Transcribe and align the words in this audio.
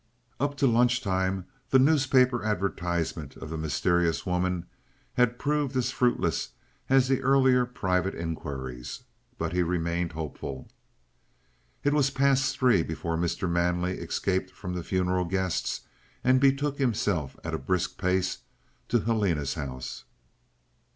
Up 0.39 0.57
to 0.57 0.65
lunchtime 0.65 1.45
the 1.69 1.77
newspaper 1.77 2.43
advertisement 2.43 3.35
of 3.37 3.51
the 3.51 3.55
mysterious 3.57 4.25
woman 4.25 4.65
had 5.13 5.37
proved 5.37 5.77
as 5.77 5.91
fruitless 5.91 6.53
as 6.89 7.07
the 7.07 7.21
earlier 7.21 7.67
private 7.67 8.15
inquiries. 8.15 9.03
But 9.37 9.53
he 9.53 9.61
remained 9.61 10.13
hopeful. 10.13 10.67
It 11.83 11.93
was 11.93 12.09
past 12.09 12.57
three 12.57 12.81
before 12.81 13.15
Mr. 13.15 13.47
Manley 13.47 13.99
escaped 13.99 14.49
from 14.49 14.73
the 14.73 14.83
funeral 14.83 15.25
guests 15.25 15.81
and 16.23 16.41
betook 16.41 16.79
himself 16.79 17.35
at 17.43 17.53
a 17.53 17.59
brisk 17.59 17.99
pace 17.99 18.39
to 18.87 19.01
Helena's 19.01 19.53
house. 19.53 20.05